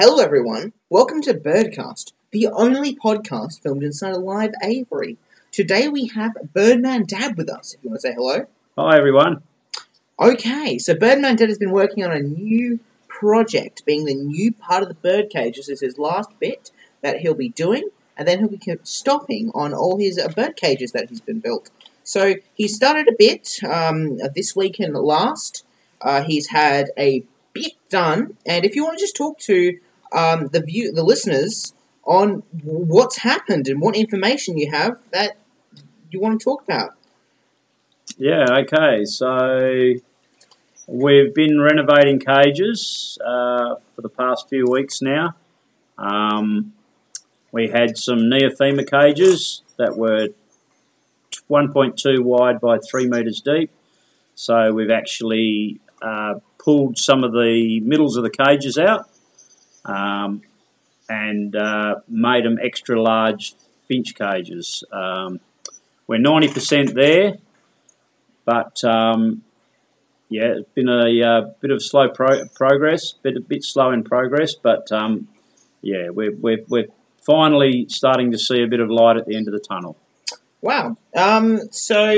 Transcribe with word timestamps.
Hello, 0.00 0.22
everyone. 0.22 0.72
Welcome 0.90 1.22
to 1.22 1.34
Birdcast, 1.34 2.12
the 2.30 2.46
only 2.46 2.94
podcast 2.94 3.60
filmed 3.60 3.82
inside 3.82 4.12
a 4.12 4.18
live 4.20 4.52
aviary. 4.62 5.16
Today 5.50 5.88
we 5.88 6.06
have 6.14 6.36
Birdman 6.54 7.04
Dad 7.04 7.36
with 7.36 7.50
us. 7.50 7.74
If 7.74 7.82
you 7.82 7.90
want 7.90 8.02
to 8.02 8.06
say 8.06 8.14
hello. 8.14 8.46
Hi 8.78 8.96
everyone. 8.96 9.42
Okay, 10.20 10.78
so 10.78 10.94
Birdman 10.94 11.34
Dad 11.34 11.48
has 11.48 11.58
been 11.58 11.72
working 11.72 12.04
on 12.04 12.12
a 12.12 12.20
new 12.20 12.78
project, 13.08 13.84
being 13.86 14.04
the 14.04 14.14
new 14.14 14.52
part 14.52 14.84
of 14.84 14.88
the 14.88 14.94
bird 14.94 15.32
This 15.32 15.68
is 15.68 15.80
his 15.80 15.98
last 15.98 16.30
bit 16.38 16.70
that 17.00 17.18
he'll 17.18 17.34
be 17.34 17.48
doing, 17.48 17.88
and 18.16 18.28
then 18.28 18.38
he'll 18.38 18.76
be 18.76 18.78
stopping 18.84 19.50
on 19.52 19.74
all 19.74 19.98
his 19.98 20.24
bird 20.36 20.54
cages 20.54 20.92
that 20.92 21.08
he's 21.08 21.20
been 21.20 21.40
built. 21.40 21.70
So 22.04 22.36
he 22.54 22.68
started 22.68 23.08
a 23.08 23.16
bit 23.18 23.58
um, 23.68 24.18
this 24.36 24.54
week 24.54 24.78
and 24.78 24.94
last. 24.94 25.64
Uh, 26.00 26.22
he's 26.22 26.46
had 26.46 26.92
a 26.96 27.24
bit 27.52 27.72
done, 27.88 28.36
and 28.46 28.64
if 28.64 28.76
you 28.76 28.84
want 28.84 28.96
to 28.96 29.02
just 29.02 29.16
talk 29.16 29.40
to 29.40 29.76
um, 30.12 30.48
the 30.48 30.60
view, 30.60 30.92
the 30.92 31.02
listeners, 31.02 31.72
on 32.04 32.42
what's 32.62 33.18
happened 33.18 33.68
and 33.68 33.80
what 33.80 33.96
information 33.96 34.56
you 34.56 34.70
have 34.70 34.98
that 35.12 35.36
you 36.10 36.20
want 36.20 36.40
to 36.40 36.44
talk 36.44 36.62
about. 36.62 36.94
Yeah. 38.16 38.46
Okay. 38.60 39.04
So 39.04 39.94
we've 40.86 41.34
been 41.34 41.60
renovating 41.60 42.18
cages 42.18 43.18
uh, 43.20 43.76
for 43.94 44.02
the 44.02 44.08
past 44.08 44.48
few 44.48 44.64
weeks 44.70 45.02
now. 45.02 45.34
Um, 45.98 46.72
we 47.52 47.68
had 47.68 47.98
some 47.98 48.18
Neothema 48.18 48.88
cages 48.88 49.62
that 49.76 49.96
were 49.96 50.28
1.2 51.50 52.20
wide 52.20 52.60
by 52.60 52.78
3 52.78 53.08
metres 53.08 53.40
deep. 53.40 53.70
So 54.34 54.72
we've 54.72 54.90
actually 54.90 55.80
uh, 56.00 56.34
pulled 56.58 56.98
some 56.98 57.24
of 57.24 57.32
the 57.32 57.80
middles 57.80 58.16
of 58.16 58.22
the 58.22 58.30
cages 58.30 58.78
out 58.78 59.07
um, 59.88 60.42
and 61.08 61.56
uh, 61.56 61.96
made 62.08 62.44
them 62.44 62.58
extra 62.62 63.00
large 63.00 63.54
finch 63.86 64.14
cages. 64.14 64.84
Um, 64.92 65.40
we're 66.06 66.18
90% 66.18 66.94
there, 66.94 67.38
but 68.44 68.82
um, 68.84 69.42
yeah, 70.28 70.58
it's 70.58 70.68
been 70.74 70.88
a 70.88 71.22
uh, 71.22 71.40
bit 71.60 71.70
of 71.70 71.82
slow 71.82 72.08
pro- 72.08 72.46
progress, 72.54 73.12
bit 73.22 73.36
a 73.36 73.40
bit 73.40 73.64
slow 73.64 73.90
in 73.92 74.04
progress, 74.04 74.54
but 74.54 74.90
um, 74.92 75.28
yeah, 75.82 76.10
we're, 76.10 76.34
we're, 76.34 76.64
we're 76.68 76.88
finally 77.26 77.86
starting 77.88 78.32
to 78.32 78.38
see 78.38 78.62
a 78.62 78.66
bit 78.66 78.80
of 78.80 78.90
light 78.90 79.16
at 79.16 79.26
the 79.26 79.36
end 79.36 79.48
of 79.48 79.52
the 79.52 79.60
tunnel. 79.60 79.96
Wow. 80.60 80.96
Um, 81.14 81.70
so, 81.70 82.14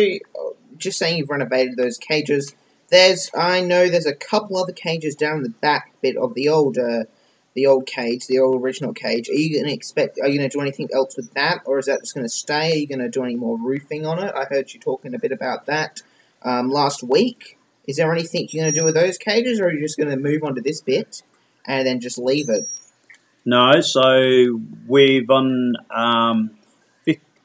just 0.76 0.98
saying 0.98 1.18
you've 1.18 1.30
renovated 1.30 1.76
those 1.76 1.98
cages. 1.98 2.54
There's, 2.88 3.30
I 3.36 3.60
know 3.60 3.88
there's 3.88 4.06
a 4.06 4.14
couple 4.14 4.56
other 4.56 4.72
cages 4.72 5.14
down 5.14 5.42
the 5.42 5.50
back 5.50 5.92
bit 6.00 6.16
of 6.16 6.34
the 6.34 6.48
old, 6.48 6.78
uh, 6.78 7.04
the 7.54 7.66
old 7.66 7.86
cage, 7.86 8.26
the 8.26 8.38
old 8.38 8.62
original 8.62 8.92
cage. 8.92 9.28
Are 9.28 9.34
you 9.34 9.54
going 9.54 9.66
to 9.66 9.74
expect? 9.74 10.18
Are 10.20 10.28
you 10.28 10.38
going 10.38 10.48
to 10.48 10.56
do 10.56 10.60
anything 10.60 10.88
else 10.92 11.16
with 11.16 11.32
that, 11.34 11.62
or 11.64 11.78
is 11.78 11.86
that 11.86 12.00
just 12.00 12.14
going 12.14 12.24
to 12.24 12.30
stay? 12.32 12.72
Are 12.72 12.76
you 12.76 12.86
going 12.86 13.00
to 13.00 13.08
do 13.08 13.24
any 13.24 13.36
more 13.36 13.58
roofing 13.58 14.06
on 14.06 14.22
it? 14.22 14.32
I 14.34 14.44
heard 14.44 14.72
you 14.72 14.80
talking 14.80 15.14
a 15.14 15.18
bit 15.18 15.32
about 15.32 15.66
that 15.66 16.02
um, 16.42 16.70
last 16.70 17.02
week. 17.02 17.58
Is 17.86 17.96
there 17.96 18.12
anything 18.12 18.48
you're 18.50 18.64
going 18.64 18.74
to 18.74 18.80
do 18.80 18.86
with 18.86 18.94
those 18.94 19.18
cages, 19.18 19.60
or 19.60 19.66
are 19.66 19.72
you 19.72 19.80
just 19.80 19.98
going 19.98 20.10
to 20.10 20.16
move 20.16 20.44
on 20.44 20.54
to 20.54 20.60
this 20.60 20.80
bit 20.80 21.22
and 21.66 21.86
then 21.86 22.00
just 22.00 22.18
leave 22.18 22.48
it? 22.48 22.68
No, 23.44 23.80
so 23.80 24.60
we've 24.86 25.28
on 25.30 25.74
um, 25.90 26.50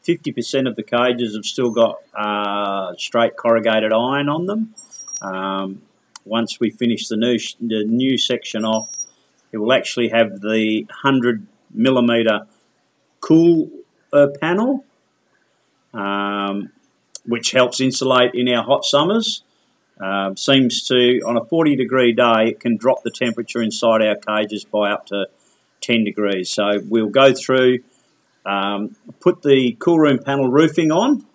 fifty 0.04 0.32
percent 0.32 0.68
of 0.68 0.76
the 0.76 0.84
cages 0.84 1.36
have 1.36 1.46
still 1.46 1.72
got 1.72 1.98
uh, 2.14 2.94
straight 2.98 3.36
corrugated 3.36 3.92
iron 3.92 4.30
on 4.30 4.46
them. 4.46 4.76
Um, 5.22 5.82
once 6.26 6.60
we 6.60 6.70
finish 6.70 7.08
the 7.08 7.18
new 7.18 7.40
the 7.62 7.86
new 7.86 8.18
section 8.18 8.66
off, 8.66 8.92
it 9.56 9.58
will 9.58 9.72
actually 9.72 10.10
have 10.10 10.42
the 10.42 10.86
hundred 10.92 11.48
millimeter 11.74 12.42
cool 13.22 13.70
uh, 14.12 14.28
panel, 14.42 14.84
um, 15.94 16.72
which 17.26 17.52
helps 17.52 17.80
insulate 17.80 18.32
in 18.34 18.50
our 18.50 18.66
hot 18.66 18.84
summers. 18.84 19.44
Um, 19.98 20.36
seems 20.36 20.84
to 20.90 21.22
on 21.26 21.38
a 21.38 21.46
40 21.46 21.78
degree 21.78 22.12
day 22.12 22.50
it 22.50 22.60
can 22.60 22.76
drop 22.76 23.02
the 23.04 23.12
temperature 23.12 23.62
inside 23.62 24.02
our 24.02 24.18
cages 24.18 24.66
by 24.66 24.92
up 24.92 25.06
to 25.06 25.28
10 25.80 26.04
degrees. 26.04 26.50
So 26.50 26.82
we'll 26.90 27.08
go 27.08 27.34
through, 27.34 27.80
um, 28.46 28.94
put 29.22 29.42
the 29.42 29.78
cool 29.80 30.00
room 30.00 30.20
panel 30.20 30.50
roofing 30.50 30.92
on. 30.92 31.26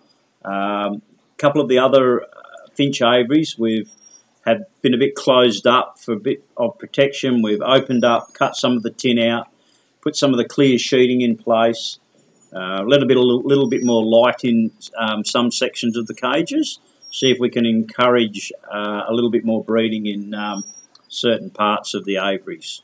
A 0.44 0.50
um, 0.50 1.03
couple 1.38 1.62
of 1.62 1.70
the 1.70 1.78
other 1.78 2.22
uh, 2.22 2.26
Finch 2.75 3.00
aviaries 3.00 3.59
we've 3.59 3.91
have 4.50 4.65
been 4.83 4.94
a 4.94 4.99
bit 4.99 5.15
closed 5.15 5.66
up 5.66 5.99
for 5.99 6.12
a 6.12 6.19
bit 6.19 6.44
of 6.56 6.78
protection. 6.78 7.43
We've 7.43 7.62
opened 7.62 8.05
up, 8.05 8.34
cut 8.34 8.56
some 8.56 8.77
of 8.77 8.83
the 8.83 8.91
tin 8.91 9.19
out, 9.19 9.49
put 10.03 10.16
some 10.16 10.33
of 10.33 10.37
the 10.37 10.44
clear 10.44 10.78
sheeting 10.78 11.21
in 11.22 11.37
place, 11.37 11.99
uh, 12.53 12.83
let 12.87 13.03
a 13.03 13.06
bit 13.06 13.16
a 13.16 13.22
little 13.22 13.69
bit 13.69 13.84
more 13.84 14.05
light 14.05 14.44
in 14.44 14.71
um, 14.99 15.25
some 15.25 15.50
sections 15.50 15.97
of 15.97 16.06
the 16.06 16.15
cages. 16.15 16.78
See 17.12 17.31
if 17.31 17.39
we 17.39 17.50
can 17.50 17.66
encourage 17.66 18.53
uh, 18.71 19.03
a 19.09 19.12
little 19.12 19.31
bit 19.31 19.44
more 19.44 19.65
breeding 19.65 20.06
in 20.06 20.34
um, 20.34 20.65
certain 21.09 21.50
parts 21.50 21.94
of 21.94 22.05
the 22.05 22.16
aviaries. 22.16 22.83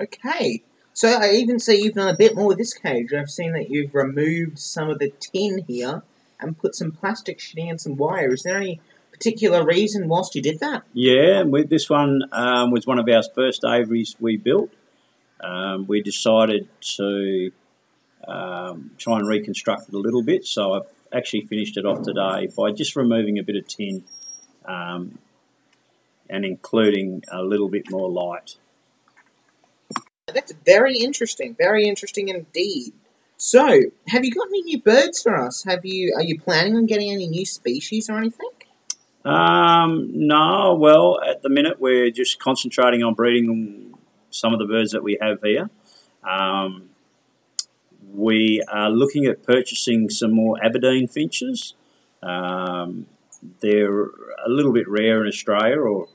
Okay, 0.00 0.62
so 0.94 1.08
I 1.08 1.32
even 1.34 1.58
see 1.58 1.82
you've 1.82 1.94
done 1.94 2.08
a 2.08 2.16
bit 2.16 2.34
more 2.34 2.48
with 2.48 2.58
this 2.58 2.74
cage. 2.74 3.12
I've 3.12 3.30
seen 3.30 3.52
that 3.52 3.70
you've 3.70 3.94
removed 3.94 4.58
some 4.58 4.90
of 4.90 4.98
the 4.98 5.12
tin 5.20 5.64
here 5.66 6.02
and 6.40 6.58
put 6.58 6.74
some 6.74 6.92
plastic 6.92 7.40
sheeting 7.40 7.70
and 7.70 7.80
some 7.80 7.96
wire. 7.96 8.32
Is 8.32 8.42
there 8.42 8.56
any 8.56 8.80
particular 9.18 9.64
reason 9.64 10.08
whilst 10.08 10.34
you 10.34 10.42
did 10.42 10.60
that? 10.60 10.84
Yeah, 10.92 11.42
with 11.42 11.68
this 11.68 11.90
one 11.90 12.22
um, 12.32 12.70
was 12.70 12.86
one 12.86 12.98
of 12.98 13.08
our 13.08 13.22
first 13.34 13.64
aviaries 13.64 14.16
we 14.20 14.36
built. 14.36 14.70
Um, 15.40 15.86
we 15.86 16.02
decided 16.02 16.68
to 16.96 17.50
um, 18.26 18.92
try 18.98 19.18
and 19.18 19.28
reconstruct 19.28 19.88
it 19.88 19.94
a 19.94 19.98
little 19.98 20.22
bit, 20.22 20.46
so 20.46 20.74
I've 20.74 20.86
actually 21.12 21.46
finished 21.46 21.76
it 21.76 21.84
off 21.84 22.02
today 22.02 22.48
by 22.56 22.72
just 22.72 22.96
removing 22.96 23.38
a 23.38 23.42
bit 23.42 23.56
of 23.56 23.66
tin 23.66 24.04
um, 24.64 25.18
and 26.30 26.44
including 26.44 27.24
a 27.30 27.42
little 27.42 27.68
bit 27.68 27.90
more 27.90 28.10
light. 28.10 28.56
That's 30.32 30.52
very 30.64 30.98
interesting. 30.98 31.56
Very 31.58 31.86
interesting 31.86 32.28
indeed. 32.28 32.92
So, 33.38 33.80
have 34.08 34.24
you 34.24 34.32
got 34.32 34.48
any 34.48 34.62
new 34.62 34.82
birds 34.82 35.22
for 35.22 35.36
us? 35.36 35.62
Have 35.62 35.86
you 35.86 36.12
are 36.16 36.22
you 36.22 36.40
planning 36.40 36.76
on 36.76 36.86
getting 36.86 37.10
any 37.10 37.28
new 37.28 37.46
species 37.46 38.10
or 38.10 38.18
anything? 38.18 38.50
Um, 39.24 40.10
no. 40.14 40.76
Well, 40.80 41.20
at 41.26 41.42
the 41.42 41.48
minute 41.48 41.80
we're 41.80 42.10
just 42.10 42.38
concentrating 42.38 43.02
on 43.02 43.14
breeding 43.14 43.94
some 44.30 44.52
of 44.52 44.58
the 44.58 44.66
birds 44.66 44.92
that 44.92 45.02
we 45.02 45.18
have 45.20 45.42
here. 45.42 45.70
Um, 46.22 46.90
we 48.14 48.62
are 48.68 48.90
looking 48.90 49.26
at 49.26 49.42
purchasing 49.42 50.08
some 50.08 50.32
more 50.32 50.56
Aberdeen 50.62 51.08
finches. 51.08 51.74
Um, 52.22 53.06
they're 53.60 54.04
a 54.04 54.48
little 54.48 54.72
bit 54.72 54.88
rare 54.88 55.22
in 55.22 55.28
Australia, 55.28 55.78
or 55.78 56.08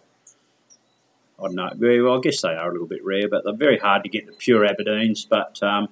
I 1.40 1.44
don't 1.44 1.56
know. 1.56 1.70
Well, 1.78 2.18
I 2.18 2.22
guess 2.22 2.42
they 2.42 2.50
are 2.50 2.70
a 2.70 2.72
little 2.72 2.88
bit 2.88 3.04
rare, 3.04 3.28
but 3.30 3.44
they're 3.44 3.56
very 3.56 3.78
hard 3.78 4.04
to 4.04 4.10
get 4.10 4.26
the 4.26 4.34
pure 4.34 4.68
Aberdeens. 4.68 5.28
But 5.28 5.62
um, 5.64 5.88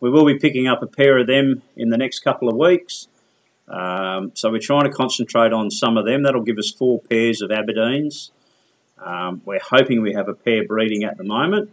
we 0.00 0.10
will 0.10 0.24
be 0.24 0.38
picking 0.38 0.68
up 0.68 0.82
a 0.82 0.86
pair 0.86 1.18
of 1.18 1.26
them 1.26 1.62
in 1.76 1.90
the 1.90 1.98
next 1.98 2.20
couple 2.20 2.48
of 2.48 2.56
weeks. 2.56 3.08
Um, 3.68 4.32
so 4.34 4.50
we're 4.50 4.60
trying 4.60 4.84
to 4.84 4.90
concentrate 4.90 5.52
on 5.52 5.70
some 5.70 5.96
of 5.96 6.04
them. 6.04 6.22
That'll 6.22 6.42
give 6.42 6.58
us 6.58 6.70
four 6.70 7.00
pairs 7.00 7.42
of 7.42 7.50
Aberdeens. 7.50 8.30
Um, 8.98 9.42
we're 9.44 9.60
hoping 9.60 10.02
we 10.02 10.14
have 10.14 10.28
a 10.28 10.34
pair 10.34 10.66
breeding 10.66 11.04
at 11.04 11.18
the 11.18 11.24
moment, 11.24 11.70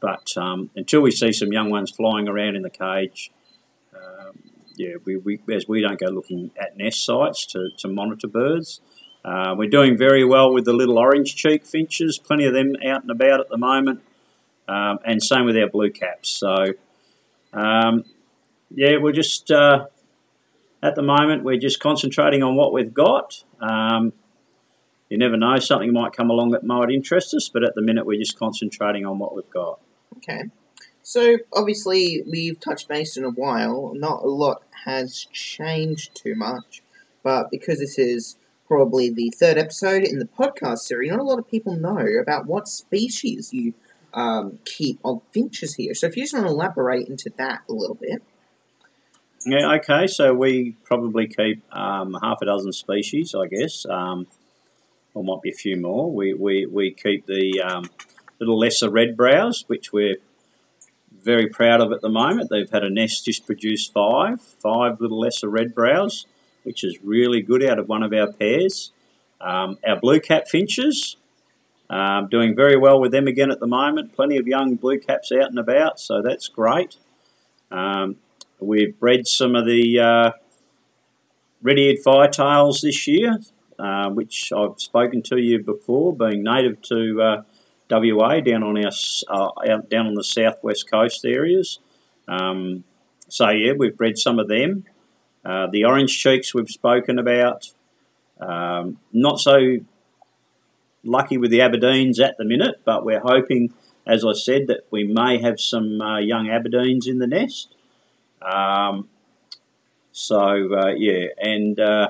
but 0.00 0.26
um, 0.36 0.70
until 0.74 1.00
we 1.00 1.10
see 1.10 1.32
some 1.32 1.52
young 1.52 1.70
ones 1.70 1.90
flying 1.90 2.28
around 2.28 2.56
in 2.56 2.62
the 2.62 2.70
cage, 2.70 3.30
um, 3.94 4.38
yeah, 4.76 4.94
we, 5.04 5.16
we, 5.16 5.38
as 5.54 5.68
we 5.68 5.82
don't 5.82 6.00
go 6.00 6.08
looking 6.08 6.50
at 6.60 6.76
nest 6.76 7.04
sites 7.04 7.46
to, 7.46 7.68
to 7.78 7.88
monitor 7.88 8.26
birds, 8.26 8.80
uh, 9.24 9.54
we're 9.56 9.68
doing 9.68 9.96
very 9.96 10.24
well 10.24 10.52
with 10.52 10.64
the 10.64 10.72
little 10.72 10.98
orange 10.98 11.36
cheek 11.36 11.64
finches, 11.64 12.18
plenty 12.18 12.46
of 12.46 12.54
them 12.54 12.74
out 12.84 13.02
and 13.02 13.10
about 13.10 13.40
at 13.40 13.48
the 13.48 13.58
moment, 13.58 14.00
um, 14.66 14.98
and 15.04 15.22
same 15.22 15.44
with 15.44 15.56
our 15.56 15.68
blue 15.68 15.90
caps. 15.90 16.40
So, 16.40 16.72
um, 17.52 18.04
yeah, 18.74 18.96
we're 19.00 19.12
just 19.12 19.50
uh, 19.52 19.86
at 20.82 20.94
the 20.94 21.02
moment 21.02 21.44
we're 21.44 21.58
just 21.58 21.80
concentrating 21.80 22.42
on 22.42 22.56
what 22.56 22.72
we've 22.72 22.92
got. 22.92 23.42
Um, 23.60 24.12
you 25.08 25.18
never 25.18 25.36
know, 25.36 25.58
something 25.58 25.92
might 25.92 26.12
come 26.12 26.30
along 26.30 26.52
that 26.52 26.64
might 26.64 26.90
interest 26.90 27.34
us, 27.34 27.48
but 27.48 27.62
at 27.62 27.74
the 27.74 27.82
minute 27.82 28.06
we're 28.06 28.18
just 28.18 28.38
concentrating 28.38 29.04
on 29.04 29.18
what 29.18 29.36
we've 29.36 29.50
got. 29.50 29.78
Okay. 30.16 30.44
So 31.02 31.38
obviously 31.52 32.22
we've 32.30 32.58
touched 32.58 32.88
base 32.88 33.16
in 33.16 33.24
a 33.24 33.30
while. 33.30 33.92
Not 33.94 34.22
a 34.22 34.28
lot 34.28 34.62
has 34.84 35.26
changed 35.32 36.14
too 36.14 36.34
much, 36.34 36.82
but 37.22 37.50
because 37.50 37.78
this 37.78 37.98
is 37.98 38.36
probably 38.66 39.10
the 39.10 39.30
third 39.38 39.58
episode 39.58 40.02
in 40.02 40.18
the 40.18 40.24
podcast 40.24 40.78
series, 40.78 41.10
not 41.10 41.20
a 41.20 41.24
lot 41.24 41.38
of 41.38 41.48
people 41.48 41.76
know 41.76 42.06
about 42.20 42.46
what 42.46 42.66
species 42.68 43.52
you 43.52 43.74
um, 44.14 44.58
keep 44.64 44.98
of 45.04 45.20
finches 45.32 45.74
here. 45.74 45.94
So 45.94 46.06
if 46.06 46.16
you 46.16 46.22
just 46.22 46.34
want 46.34 46.46
to 46.46 46.52
elaborate 46.52 47.08
into 47.08 47.30
that 47.36 47.62
a 47.68 47.72
little 47.72 47.96
bit. 47.96 48.22
Yeah, 49.44 49.74
okay. 49.76 50.06
So 50.06 50.32
we 50.34 50.76
probably 50.84 51.26
keep 51.26 51.62
um, 51.72 52.16
half 52.22 52.38
a 52.42 52.46
dozen 52.46 52.72
species, 52.72 53.34
I 53.34 53.46
guess, 53.48 53.84
um, 53.86 54.26
or 55.14 55.24
might 55.24 55.42
be 55.42 55.50
a 55.50 55.54
few 55.54 55.76
more. 55.76 56.10
We, 56.12 56.32
we, 56.34 56.66
we 56.66 56.92
keep 56.92 57.26
the 57.26 57.60
um, 57.62 57.84
little 58.38 58.58
lesser 58.58 58.90
red 58.90 59.16
brows, 59.16 59.64
which 59.66 59.92
we're 59.92 60.16
very 61.24 61.48
proud 61.48 61.80
of 61.80 61.92
at 61.92 62.00
the 62.00 62.08
moment. 62.08 62.50
They've 62.50 62.70
had 62.70 62.84
a 62.84 62.90
nest 62.90 63.24
just 63.24 63.46
produce 63.46 63.88
five, 63.88 64.40
five 64.40 65.00
little 65.00 65.20
lesser 65.20 65.48
red 65.48 65.74
brows, 65.74 66.26
which 66.62 66.84
is 66.84 66.98
really 67.02 67.42
good 67.42 67.64
out 67.64 67.78
of 67.78 67.88
one 67.88 68.02
of 68.02 68.12
our 68.12 68.32
pairs. 68.32 68.92
Um, 69.40 69.76
our 69.84 69.98
blue 69.98 70.20
cap 70.20 70.46
finches, 70.48 71.16
um, 71.90 72.28
doing 72.28 72.54
very 72.54 72.76
well 72.76 73.00
with 73.00 73.10
them 73.10 73.26
again 73.26 73.50
at 73.50 73.58
the 73.58 73.66
moment. 73.66 74.14
Plenty 74.14 74.36
of 74.36 74.46
young 74.46 74.76
blue 74.76 75.00
caps 75.00 75.32
out 75.32 75.50
and 75.50 75.58
about, 75.58 75.98
so 75.98 76.22
that's 76.22 76.46
great. 76.46 76.96
Um, 77.72 78.16
we've 78.62 78.98
bred 78.98 79.26
some 79.26 79.54
of 79.54 79.66
the 79.66 80.00
uh, 80.00 80.30
red-eared 81.62 81.98
firetails 82.04 82.80
this 82.80 83.06
year, 83.06 83.38
uh, 83.78 84.10
which 84.10 84.52
I've 84.56 84.80
spoken 84.80 85.22
to 85.24 85.38
you 85.38 85.62
before, 85.62 86.14
being 86.14 86.42
native 86.42 86.80
to 86.82 87.22
uh, 87.22 87.42
WA 87.90 88.40
down 88.40 88.62
on 88.62 88.82
our 88.82 88.92
uh, 89.28 89.78
down 89.90 90.06
on 90.06 90.14
the 90.14 90.24
southwest 90.24 90.90
coast 90.90 91.24
areas. 91.24 91.78
Um, 92.28 92.84
so 93.28 93.50
yeah, 93.50 93.72
we've 93.76 93.96
bred 93.96 94.18
some 94.18 94.38
of 94.38 94.48
them. 94.48 94.84
Uh, 95.44 95.66
the 95.72 95.84
orange 95.84 96.16
cheeks 96.18 96.54
we've 96.54 96.70
spoken 96.70 97.18
about. 97.18 97.68
Um, 98.40 98.98
not 99.12 99.40
so 99.40 99.78
lucky 101.04 101.38
with 101.38 101.50
the 101.50 101.60
Aberdeens 101.60 102.20
at 102.20 102.36
the 102.38 102.44
minute, 102.44 102.80
but 102.84 103.04
we're 103.04 103.20
hoping, 103.20 103.72
as 104.06 104.24
I 104.24 104.32
said, 104.32 104.68
that 104.68 104.86
we 104.90 105.04
may 105.04 105.40
have 105.40 105.60
some 105.60 106.00
uh, 106.00 106.18
young 106.18 106.46
Aberdeens 106.46 107.06
in 107.06 107.18
the 107.18 107.26
nest. 107.26 107.74
Um, 108.44 109.08
so 110.12 110.74
uh, 110.74 110.92
yeah, 110.96 111.26
and 111.38 111.78
uh, 111.78 112.08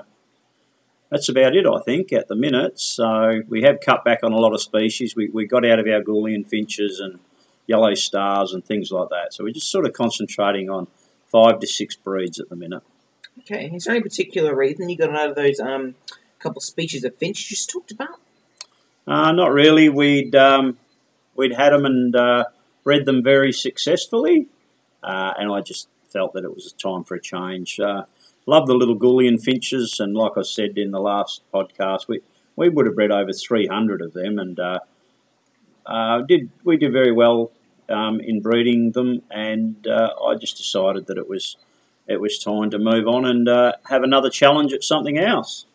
that's 1.11 1.29
about 1.29 1.55
it, 1.55 1.67
I 1.67 1.81
think, 1.81 2.13
at 2.13 2.29
the 2.29 2.35
minute. 2.35 2.81
So 2.81 3.43
we 3.49 3.63
have 3.63 3.81
cut 3.85 4.05
back 4.05 4.21
on 4.23 4.33
a 4.33 4.39
lot 4.39 4.55
of 4.55 4.63
species. 4.63 5.15
We, 5.15 5.29
we 5.29 5.47
got 5.47 5.65
out 5.65 5.79
of 5.79 5.87
our 5.87 6.03
Gouldian 6.03 6.49
finches 6.49 7.01
and 7.01 7.19
yellow 7.67 7.95
stars 7.95 8.53
and 8.53 8.65
things 8.65 8.91
like 8.91 9.11
that. 9.11 9.35
So 9.35 9.45
we're 9.45 9.53
just 9.53 9.71
sort 9.71 9.87
of 9.87 9.93
concentrating 9.93 10.71
on 10.71 10.89
five 11.27 11.61
to 11.61 11.67
six 11.67 11.97
breeds 11.97 12.41
at 12.41 12.49
the 12.49 12.57
minute. 12.57 12.83
Okay, 13.41 13.71
is 13.75 13.85
there 13.85 13.95
any 13.95 14.03
particular 14.03 14.55
reason 14.55 14.89
you 14.89 14.97
got 14.97 15.15
out 15.15 15.31
of 15.31 15.37
those 15.37 15.59
um, 15.61 15.95
couple 16.39 16.61
species 16.61 17.05
of 17.05 17.17
finch 17.17 17.51
you 17.51 17.55
just 17.57 17.71
talked 17.71 17.93
about? 17.93 18.21
Uh, 19.07 19.33
not 19.33 19.53
really. 19.53 19.89
We'd 19.89 20.35
um, 20.35 20.77
we'd 21.35 21.53
had 21.53 21.73
them 21.73 21.87
and 21.87 22.15
uh, 22.15 22.45
bred 22.85 23.05
them 23.05 23.23
very 23.23 23.53
successfully, 23.53 24.49
uh, 25.03 25.33
and 25.39 25.51
I 25.51 25.61
just 25.61 25.89
felt 26.13 26.35
that 26.35 26.45
it 26.45 26.55
was 26.55 26.73
time 26.73 27.05
for 27.05 27.15
a 27.15 27.21
change. 27.21 27.81
Uh, 27.81 28.05
love 28.47 28.67
the 28.67 28.75
little 28.75 28.97
Gouldian 28.97 29.43
finches, 29.43 30.01
and 30.01 30.15
like 30.15 30.33
I 30.37 30.43
said 30.43 30.79
in 30.79 30.91
the 30.91 31.01
last 31.01 31.43
podcast, 31.53 32.09
we 32.09 32.21
we 32.55 32.69
would 32.69 32.87
have 32.87 32.95
bred 32.95 33.11
over 33.11 33.33
300 33.33 34.03
of 34.03 34.13
them, 34.13 34.39
and 34.39 34.61
uh, 34.61 34.79
uh, 35.87 36.21
did 36.23 36.51
we 36.65 36.77
did 36.77 36.93
very 36.93 37.13
well 37.13 37.51
um, 37.89 38.21
in 38.21 38.41
breeding 38.41 38.93
them, 38.93 39.23
and 39.31 39.87
I 39.89 40.35
just 40.39 40.57
decided 40.57 41.07
that 41.07 41.19
it 41.19 41.29
was 41.29 41.57
it 42.07 42.21
was 42.21 42.39
time 42.39 42.71
to 42.71 42.79
move 42.79 43.07
on 43.07 43.25
and 43.25 43.49
have 43.89 44.03
another 44.03 44.31
challenge 44.31 44.73
at 44.73 44.85
something 44.85 45.19
else. 45.19 45.67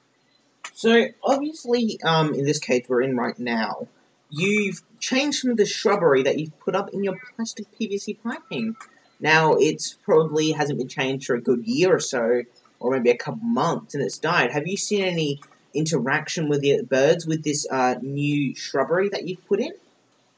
So 0.73 1.07
obviously, 1.23 1.99
um, 2.03 2.35
in 2.35 2.45
this 2.45 2.59
cage 2.59 2.85
we're 2.87 3.01
in 3.01 3.17
right 3.17 3.37
now, 3.39 3.87
you've 4.29 4.81
changed 4.99 5.39
some 5.39 5.51
of 5.51 5.57
the 5.57 5.65
shrubbery 5.65 6.23
that 6.23 6.37
you've 6.37 6.57
put 6.59 6.75
up 6.75 6.93
in 6.93 7.03
your 7.03 7.15
plastic 7.35 7.65
PVC 7.79 8.17
piping. 8.21 8.75
Now 9.19 9.53
it's 9.53 9.93
probably 9.93 10.51
hasn't 10.51 10.77
been 10.77 10.87
changed 10.87 11.27
for 11.27 11.35
a 11.35 11.41
good 11.41 11.65
year 11.65 11.95
or 11.95 11.99
so, 11.99 12.43
or 12.79 12.91
maybe 12.91 13.09
a 13.09 13.17
couple 13.17 13.43
months, 13.43 13.95
and 13.95 14.03
it's 14.03 14.17
died. 14.17 14.51
Have 14.51 14.67
you 14.67 14.77
seen 14.77 15.03
any 15.03 15.39
interaction 15.73 16.49
with 16.49 16.61
the 16.61 16.83
birds 16.83 17.25
with 17.25 17.43
this 17.43 17.67
uh, 17.69 17.95
new 18.01 18.55
shrubbery 18.55 19.09
that 19.09 19.27
you've 19.27 19.45
put 19.47 19.59
in? 19.59 19.71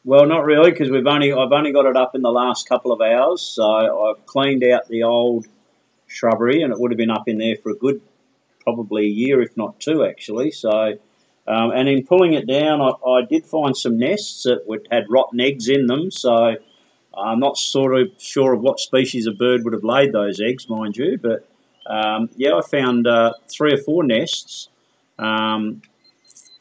Well, 0.05 0.25
not 0.25 0.45
really, 0.45 0.71
because 0.71 0.89
we've 0.89 1.05
only 1.05 1.33
I've 1.33 1.51
only 1.51 1.73
got 1.73 1.85
it 1.85 1.97
up 1.97 2.15
in 2.15 2.21
the 2.21 2.31
last 2.31 2.67
couple 2.67 2.91
of 2.91 3.01
hours. 3.01 3.41
So 3.41 3.63
I've 3.63 4.25
cleaned 4.25 4.63
out 4.63 4.87
the 4.87 5.03
old 5.03 5.45
shrubbery, 6.07 6.61
and 6.61 6.71
it 6.71 6.79
would 6.79 6.91
have 6.91 6.97
been 6.97 7.11
up 7.11 7.27
in 7.27 7.37
there 7.37 7.57
for 7.57 7.71
a 7.71 7.75
good 7.75 8.01
probably 8.61 9.05
a 9.05 9.09
year, 9.09 9.41
if 9.41 9.55
not 9.57 9.79
two, 9.79 10.05
actually. 10.05 10.51
So, 10.51 10.97
um, 11.47 11.71
and 11.71 11.87
in 11.87 12.05
pulling 12.05 12.33
it 12.33 12.47
down, 12.47 12.81
I, 12.81 12.91
I, 13.07 13.21
did 13.27 13.45
find 13.45 13.75
some 13.75 13.97
nests 13.97 14.43
that 14.43 14.67
would, 14.67 14.87
had 14.91 15.05
rotten 15.09 15.39
eggs 15.39 15.67
in 15.67 15.87
them. 15.87 16.11
So, 16.11 16.55
I'm 17.17 17.39
not 17.39 17.57
sort 17.57 17.99
of 17.99 18.09
sure 18.17 18.53
of 18.53 18.61
what 18.61 18.79
species 18.79 19.27
of 19.27 19.37
bird 19.37 19.63
would 19.63 19.73
have 19.73 19.83
laid 19.83 20.13
those 20.13 20.39
eggs, 20.39 20.69
mind 20.69 20.95
you. 20.97 21.17
But 21.21 21.47
um, 21.85 22.29
yeah, 22.35 22.55
I 22.55 22.61
found 22.61 23.07
uh, 23.07 23.33
three 23.49 23.73
or 23.73 23.77
four 23.77 24.03
nests 24.03 24.69
um, 25.17 25.81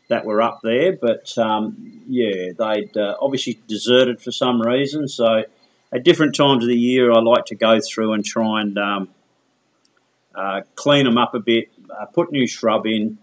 that 0.09 0.25
were 0.25 0.43
up 0.43 0.61
there. 0.63 0.97
But 0.97 1.37
um, 1.39 2.03
yeah, 2.09 2.53
they'd 2.59 2.97
uh, 2.97 3.17
obviously 3.21 3.61
deserted 3.69 4.21
for 4.21 4.33
some 4.33 4.61
reason. 4.61 5.09
So, 5.09 5.45
at 5.93 6.05
different 6.05 6.35
times 6.35 6.65
of 6.65 6.69
the 6.69 6.77
year, 6.77 7.13
I 7.13 7.21
like 7.21 7.47
to 7.47 7.55
go 7.55 7.81
through 7.81 8.13
and 8.13 8.25
try 8.25 8.61
and 8.61 8.77
um, 8.77 9.09
uh, 10.35 10.61
clean 10.75 11.05
them 11.05 11.17
up 11.17 11.35
a 11.35 11.41
bit, 11.41 11.71
uh, 11.91 12.05
put 12.07 12.31
new 12.31 12.47
shrub 12.47 12.87
in, 12.87 13.19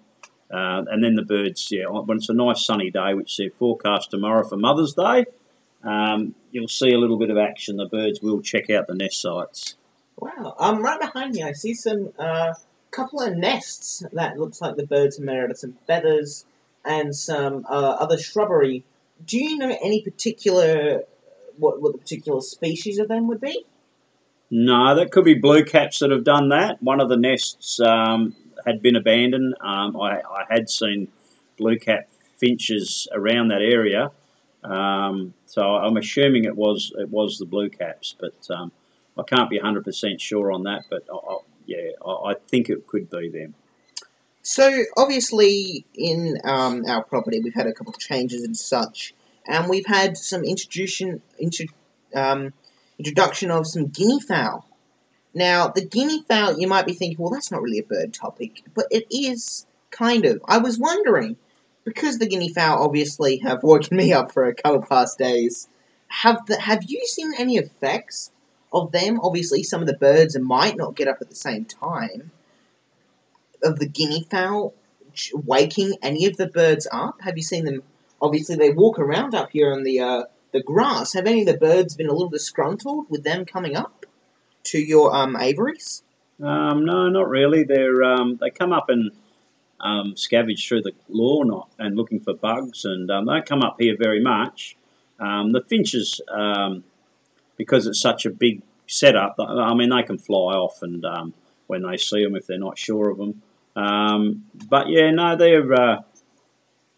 uh, 0.51 0.83
and 0.89 1.03
then 1.03 1.15
the 1.15 1.21
birds, 1.21 1.67
yeah, 1.71 1.85
when 1.87 2.17
it's 2.17 2.29
a 2.29 2.33
nice 2.33 2.65
sunny 2.65 2.89
day, 2.89 3.13
which 3.13 3.37
they're 3.37 3.51
forecast 3.51 4.11
tomorrow 4.11 4.47
for 4.47 4.57
Mother's 4.57 4.93
Day, 4.93 5.25
um, 5.85 6.35
you'll 6.51 6.67
see 6.67 6.91
a 6.91 6.97
little 6.97 7.17
bit 7.17 7.29
of 7.29 7.37
action. 7.37 7.77
The 7.77 7.87
birds 7.87 8.21
will 8.21 8.41
check 8.41 8.69
out 8.69 8.87
the 8.87 8.95
nest 8.95 9.21
sites. 9.21 9.75
Wow. 10.17 10.55
Um, 10.59 10.81
right 10.81 10.99
behind 10.99 11.33
me, 11.33 11.43
I 11.43 11.51
see 11.51 11.73
some 11.73 12.11
uh, 12.17 12.53
couple 12.91 13.21
of 13.21 13.35
nests 13.35 14.03
that 14.13 14.37
looks 14.37 14.61
like 14.61 14.75
the 14.75 14.87
birds 14.87 15.17
have 15.17 15.25
made 15.25 15.39
out 15.39 15.51
of 15.51 15.57
some 15.57 15.73
feathers 15.85 16.45
and 16.83 17.15
some 17.15 17.65
uh, 17.69 17.97
other 17.99 18.17
shrubbery. 18.17 18.83
Do 19.25 19.37
you 19.37 19.57
know 19.57 19.77
any 19.81 20.01
particular 20.01 21.03
what 21.57 21.81
what 21.81 21.93
the 21.93 21.97
particular 21.97 22.41
species 22.41 22.99
of 22.99 23.07
them 23.07 23.27
would 23.27 23.41
be? 23.41 23.65
No, 24.51 24.95
that 24.95 25.11
could 25.11 25.25
be 25.25 25.33
blue 25.33 25.63
caps 25.65 25.99
that 25.99 26.11
have 26.11 26.23
done 26.23 26.49
that. 26.49 26.81
One 26.81 27.01
of 27.01 27.09
the 27.09 27.17
nests 27.17 27.79
um, 27.79 28.35
had 28.65 28.81
been 28.81 28.95
abandoned. 28.95 29.55
Um, 29.59 29.99
I, 29.99 30.21
I, 30.21 30.45
had 30.49 30.69
seen 30.69 31.07
blue 31.57 31.79
cap 31.79 32.07
finches 32.37 33.07
around 33.11 33.47
that 33.47 33.61
area, 33.61 34.11
um, 34.65 35.33
so 35.45 35.61
I'm 35.61 35.97
assuming 35.97 36.45
it 36.45 36.55
was 36.55 36.91
it 36.97 37.09
was 37.09 37.37
the 37.37 37.45
blue 37.45 37.69
caps, 37.69 38.15
but 38.19 38.35
um, 38.49 38.71
I 39.17 39.23
can't 39.23 39.49
be 39.49 39.59
100% 39.59 40.19
sure 40.19 40.51
on 40.51 40.63
that. 40.63 40.83
But 40.89 41.03
I, 41.11 41.15
I, 41.15 41.37
yeah, 41.65 41.91
I, 42.05 42.31
I, 42.31 42.33
think 42.47 42.69
it 42.69 42.87
could 42.87 43.09
be 43.09 43.29
them. 43.29 43.53
So 44.41 44.83
obviously, 44.97 45.85
in 45.95 46.39
um, 46.43 46.85
our 46.87 47.03
property, 47.03 47.39
we've 47.39 47.53
had 47.53 47.67
a 47.67 47.73
couple 47.73 47.93
of 47.93 47.99
changes 47.99 48.43
and 48.43 48.55
such, 48.55 49.13
and 49.45 49.69
we've 49.69 49.85
had 49.85 50.17
some 50.17 50.43
introduction 50.43 51.21
into 51.39 51.67
um, 52.13 52.53
introduction 52.97 53.51
of 53.51 53.67
some 53.67 53.87
guinea 53.87 54.19
fowl. 54.19 54.67
Now, 55.33 55.67
the 55.67 55.85
guinea 55.85 56.23
fowl, 56.27 56.57
you 56.57 56.67
might 56.67 56.85
be 56.85 56.93
thinking, 56.93 57.17
well, 57.19 57.31
that's 57.31 57.51
not 57.51 57.61
really 57.61 57.79
a 57.79 57.83
bird 57.83 58.13
topic, 58.13 58.63
but 58.73 58.85
it 58.89 59.05
is 59.11 59.65
kind 59.91 60.25
of. 60.25 60.41
I 60.47 60.59
was 60.59 60.79
wondering, 60.79 61.35
because 61.85 62.17
the 62.17 62.27
guinea 62.27 62.51
fowl 62.53 62.83
obviously 62.83 63.37
have 63.37 63.63
woken 63.63 63.95
me 63.95 64.11
up 64.11 64.31
for 64.31 64.45
a 64.45 64.55
couple 64.55 64.81
past 64.81 65.17
days, 65.17 65.69
have 66.07 66.45
the, 66.47 66.59
have 66.59 66.83
you 66.87 67.05
seen 67.05 67.33
any 67.37 67.57
effects 67.57 68.31
of 68.73 68.91
them? 68.91 69.19
Obviously, 69.21 69.63
some 69.63 69.81
of 69.81 69.87
the 69.87 69.97
birds 69.97 70.37
might 70.37 70.75
not 70.75 70.95
get 70.95 71.07
up 71.07 71.17
at 71.21 71.29
the 71.29 71.35
same 71.35 71.65
time. 71.65 72.31
Of 73.63 73.79
the 73.79 73.87
guinea 73.87 74.27
fowl 74.29 74.73
waking 75.33 75.93
any 76.01 76.25
of 76.25 76.35
the 76.35 76.47
birds 76.47 76.87
up? 76.91 77.21
Have 77.21 77.37
you 77.37 77.43
seen 77.43 77.63
them? 77.63 77.83
Obviously, 78.21 78.57
they 78.57 78.71
walk 78.71 78.99
around 78.99 79.33
up 79.33 79.51
here 79.51 79.71
on 79.71 79.83
the 79.83 79.99
uh, 80.01 80.23
the 80.51 80.61
grass. 80.61 81.13
Have 81.13 81.25
any 81.25 81.41
of 81.41 81.47
the 81.47 81.57
birds 81.57 81.95
been 81.95 82.09
a 82.09 82.11
little 82.11 82.29
disgruntled 82.29 83.09
with 83.09 83.23
them 83.23 83.45
coming 83.45 83.75
up? 83.75 84.05
to 84.65 84.79
your 84.79 85.15
um, 85.15 85.37
aviaries? 85.37 86.03
Um, 86.43 86.85
no, 86.85 87.07
not 87.07 87.29
really. 87.29 87.63
They're 87.63 88.03
um, 88.03 88.37
they 88.41 88.49
come 88.49 88.73
up 88.73 88.89
and 88.89 89.11
um, 89.79 90.15
through 90.15 90.81
the 90.81 90.91
lawn 91.09 91.63
and 91.77 91.95
looking 91.95 92.19
for 92.19 92.33
bugs, 92.33 92.85
and 92.85 93.09
um, 93.11 93.25
they 93.25 93.33
don't 93.33 93.45
come 93.45 93.61
up 93.61 93.77
here 93.79 93.95
very 93.97 94.21
much. 94.21 94.75
Um, 95.19 95.51
the 95.51 95.61
finches, 95.61 96.19
um, 96.29 96.83
because 97.57 97.87
it's 97.87 98.01
such 98.01 98.25
a 98.25 98.29
big 98.29 98.61
setup, 98.87 99.35
I 99.39 99.73
mean, 99.73 99.89
they 99.89 100.03
can 100.03 100.17
fly 100.17 100.55
off 100.55 100.81
and 100.81 101.03
um, 101.05 101.33
when 101.67 101.83
they 101.83 101.97
see 101.97 102.23
them 102.23 102.35
if 102.35 102.47
they're 102.47 102.57
not 102.57 102.77
sure 102.77 103.09
of 103.09 103.17
them. 103.17 103.41
Um, 103.75 104.45
but 104.69 104.89
yeah, 104.89 105.11
no, 105.11 105.35
they're 105.35 105.73
uh, 105.73 106.01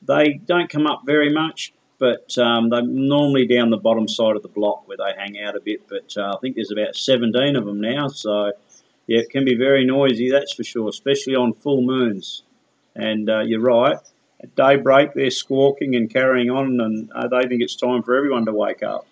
they 0.02 0.34
don't 0.34 0.70
come 0.70 0.88
up 0.88 1.02
very 1.06 1.32
much 1.32 1.74
but 2.00 2.38
they're 2.70 2.84
normally 2.84 3.48
down 3.48 3.70
the 3.70 3.78
bottom 3.78 4.08
side 4.08 4.36
of 4.36 4.44
the 4.44 4.48
block 4.48 4.88
where 4.88 4.98
they 4.98 5.20
hang 5.20 5.40
out 5.42 5.56
a 5.56 5.60
bit. 5.60 5.88
But 5.88 6.16
uh, 6.18 6.34
I 6.36 6.38
think 6.40 6.56
there's 6.56 6.72
about 6.72 6.96
17 6.96 7.56
of 7.56 7.66
them 7.66 7.82
now, 7.82 8.08
so 8.08 8.52
yeah, 9.08 9.20
it 9.20 9.30
can 9.30 9.46
be 9.46 9.56
very 9.56 9.86
noisy, 9.86 10.30
that's 10.30 10.54
for 10.54 10.64
sure, 10.64 10.90
especially 10.90 11.36
on 11.36 11.54
full 11.54 11.82
moons. 11.82 12.44
And 12.98 13.30
uh, 13.30 13.42
you're 13.42 13.62
right, 13.62 13.98
at 14.42 14.56
daybreak 14.56 15.14
they're 15.14 15.30
squawking 15.30 15.96
and 15.96 16.10
carrying 16.10 16.50
on, 16.50 16.82
and 16.82 17.12
uh, 17.12 17.28
they 17.28 17.48
think 17.48 17.62
it's 17.62 17.76
time 17.76 18.02
for 18.02 18.18
everyone 18.18 18.46
to 18.48 18.54
wake 18.54 18.82
up. 18.82 19.06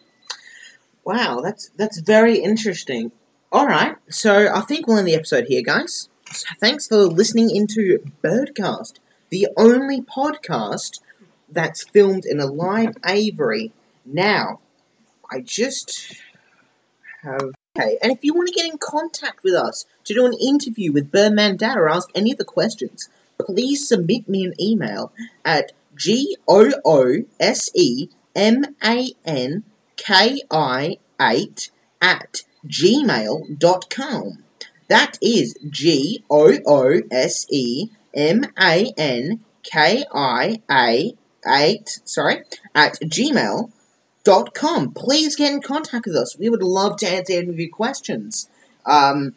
Wow, 1.03 1.41
that's 1.41 1.69
that's 1.77 1.99
very 1.99 2.39
interesting. 2.39 3.11
All 3.51 3.67
right, 3.67 3.95
so 4.09 4.51
I 4.51 4.61
think 4.61 4.87
we'll 4.87 4.97
end 4.97 5.07
the 5.07 5.13
episode 5.13 5.45
here, 5.47 5.61
guys. 5.61 6.09
So 6.31 6.47
thanks 6.59 6.87
for 6.87 6.97
listening 6.97 7.55
into 7.55 7.99
Birdcast, 8.23 8.93
the 9.29 9.47
only 9.55 10.01
podcast 10.01 10.99
that's 11.47 11.83
filmed 11.83 12.25
in 12.25 12.39
a 12.39 12.47
live 12.47 12.95
aviary. 13.07 13.71
Now, 14.03 14.61
I 15.31 15.41
just 15.41 16.15
have. 17.21 17.51
Okay, 17.77 17.97
and 18.01 18.11
if 18.11 18.23
you 18.23 18.33
want 18.33 18.47
to 18.47 18.53
get 18.53 18.71
in 18.71 18.79
contact 18.79 19.43
with 19.43 19.53
us 19.53 19.85
to 20.05 20.13
do 20.13 20.25
an 20.25 20.33
interview 20.33 20.91
with 20.91 21.11
Birdman 21.11 21.57
Dad 21.57 21.77
or 21.77 21.89
ask 21.89 22.09
any 22.15 22.31
of 22.31 22.37
the 22.37 22.45
questions, 22.45 23.09
please 23.39 23.87
submit 23.87 24.27
me 24.27 24.45
an 24.45 24.53
email 24.59 25.11
at 25.43 25.71
g 25.97 26.35
o 26.47 26.71
o 26.85 27.15
s 27.39 27.71
e 27.73 28.09
m 28.35 28.63
a 28.83 29.13
n 29.25 29.63
k 29.95 30.41
i 30.51 30.97
8 31.19 31.71
at 32.01 32.41
gmail.com. 32.67 34.43
That 34.87 35.17
is 35.21 35.55
G 35.69 36.23
O 36.29 36.53
O 36.65 37.01
S 37.11 37.47
E 37.49 37.89
M 38.13 38.45
A 38.59 38.93
N 38.97 39.39
K 39.63 40.05
I 40.13 40.61
A 40.69 41.13
8, 41.47 41.99
sorry, 42.05 42.43
at 42.73 42.99
gmail.com. 43.01 44.93
Please 44.93 45.35
get 45.35 45.53
in 45.53 45.61
contact 45.61 46.05
with 46.05 46.15
us. 46.15 46.37
We 46.37 46.49
would 46.49 46.63
love 46.63 46.97
to 46.97 47.07
answer 47.07 47.33
any 47.33 47.49
of 47.49 47.59
your 47.59 47.69
questions. 47.69 48.49
Um, 48.85 49.35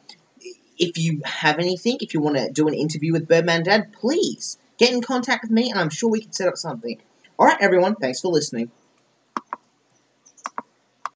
if 0.79 0.99
you 0.99 1.23
have 1.25 1.59
anything, 1.59 1.99
if 2.01 2.15
you 2.15 2.21
want 2.21 2.37
to 2.37 2.51
do 2.51 2.69
an 2.69 2.75
interview 2.75 3.13
with 3.13 3.29
Birdman 3.29 3.65
Dad, 3.65 3.93
please 3.93 4.59
get 4.79 4.93
in 4.93 5.03
contact 5.03 5.43
with 5.43 5.51
me 5.51 5.71
and 5.71 5.79
I'm 5.79 5.91
sure 5.91 6.11
we 6.11 6.21
can 6.21 6.33
set 6.33 6.49
up 6.49 6.57
something. 6.57 7.01
Alright, 7.39 7.59
everyone, 7.61 7.95
thanks 7.97 8.21
for 8.21 8.33
listening. 8.33 8.71